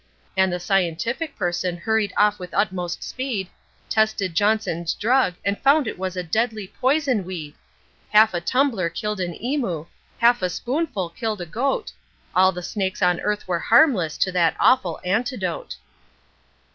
And 0.35 0.51
the 0.51 0.59
scientific 0.59 1.35
person 1.35 1.77
hurried 1.77 2.11
off 2.17 2.39
with 2.39 2.55
utmost 2.55 3.03
speed, 3.03 3.47
Tested 3.87 4.33
Johnson's 4.33 4.95
drug 4.95 5.35
and 5.45 5.61
found 5.61 5.85
it 5.85 5.99
was 5.99 6.17
a 6.17 6.23
deadly 6.23 6.67
poison 6.69 7.23
weed; 7.23 7.53
Half 8.09 8.33
a 8.33 8.41
tumbler 8.41 8.89
killed 8.89 9.19
an 9.19 9.39
emu, 9.39 9.85
half 10.17 10.41
a 10.41 10.49
spoonful 10.49 11.11
killed 11.11 11.39
a 11.41 11.45
goat, 11.45 11.91
All 12.35 12.51
the 12.51 12.63
snakes 12.63 13.03
on 13.03 13.19
earth 13.19 13.47
were 13.47 13.59
harmless 13.59 14.17
to 14.17 14.31
that 14.31 14.55
awful 14.59 14.99
antidote. 15.05 15.75